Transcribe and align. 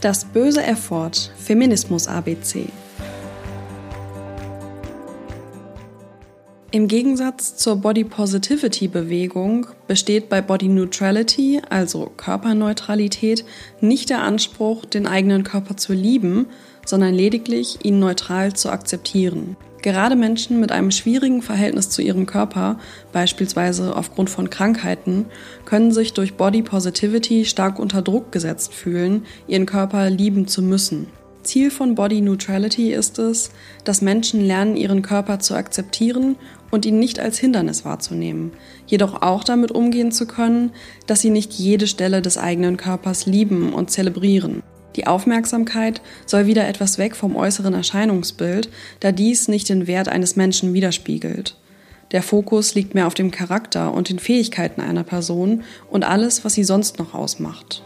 Das 0.00 0.24
böse 0.24 0.62
Effort 0.62 1.30
Feminismus 1.36 2.08
ABC. 2.08 2.68
Im 6.70 6.88
Gegensatz 6.88 7.56
zur 7.56 7.76
Body 7.76 8.04
Positivity 8.04 8.88
Bewegung 8.88 9.66
besteht 9.88 10.30
bei 10.30 10.40
Body 10.40 10.68
Neutrality, 10.68 11.60
also 11.68 12.10
Körperneutralität, 12.16 13.44
nicht 13.82 14.08
der 14.08 14.22
Anspruch, 14.22 14.86
den 14.86 15.06
eigenen 15.06 15.44
Körper 15.44 15.76
zu 15.76 15.92
lieben, 15.92 16.46
sondern 16.86 17.12
lediglich 17.12 17.84
ihn 17.84 17.98
neutral 17.98 18.54
zu 18.54 18.70
akzeptieren. 18.70 19.56
Gerade 19.82 20.14
Menschen 20.14 20.60
mit 20.60 20.72
einem 20.72 20.90
schwierigen 20.90 21.40
Verhältnis 21.40 21.88
zu 21.88 22.02
ihrem 22.02 22.26
Körper, 22.26 22.78
beispielsweise 23.12 23.96
aufgrund 23.96 24.28
von 24.28 24.50
Krankheiten, 24.50 25.26
können 25.64 25.90
sich 25.90 26.12
durch 26.12 26.34
Body 26.34 26.62
Positivity 26.62 27.46
stark 27.46 27.78
unter 27.78 28.02
Druck 28.02 28.30
gesetzt 28.30 28.74
fühlen, 28.74 29.24
ihren 29.46 29.64
Körper 29.64 30.10
lieben 30.10 30.46
zu 30.46 30.62
müssen. 30.62 31.06
Ziel 31.42 31.70
von 31.70 31.94
Body 31.94 32.20
Neutrality 32.20 32.92
ist 32.92 33.18
es, 33.18 33.50
dass 33.84 34.02
Menschen 34.02 34.42
lernen, 34.42 34.76
ihren 34.76 35.00
Körper 35.00 35.38
zu 35.38 35.54
akzeptieren 35.54 36.36
und 36.70 36.84
ihn 36.84 36.98
nicht 36.98 37.18
als 37.18 37.38
Hindernis 37.38 37.86
wahrzunehmen, 37.86 38.52
jedoch 38.86 39.22
auch 39.22 39.42
damit 39.42 39.72
umgehen 39.72 40.12
zu 40.12 40.26
können, 40.26 40.72
dass 41.06 41.22
sie 41.22 41.30
nicht 41.30 41.54
jede 41.54 41.86
Stelle 41.86 42.20
des 42.20 42.36
eigenen 42.36 42.76
Körpers 42.76 43.24
lieben 43.24 43.72
und 43.72 43.90
zelebrieren. 43.90 44.62
Die 44.96 45.06
Aufmerksamkeit 45.06 46.00
soll 46.26 46.46
wieder 46.46 46.66
etwas 46.66 46.98
weg 46.98 47.14
vom 47.14 47.36
äußeren 47.36 47.74
Erscheinungsbild, 47.74 48.68
da 49.00 49.12
dies 49.12 49.48
nicht 49.48 49.68
den 49.68 49.86
Wert 49.86 50.08
eines 50.08 50.36
Menschen 50.36 50.74
widerspiegelt. 50.74 51.56
Der 52.12 52.22
Fokus 52.22 52.74
liegt 52.74 52.94
mehr 52.94 53.06
auf 53.06 53.14
dem 53.14 53.30
Charakter 53.30 53.94
und 53.94 54.08
den 54.08 54.18
Fähigkeiten 54.18 54.80
einer 54.80 55.04
Person 55.04 55.62
und 55.90 56.02
alles, 56.02 56.44
was 56.44 56.54
sie 56.54 56.64
sonst 56.64 56.98
noch 56.98 57.14
ausmacht. 57.14 57.84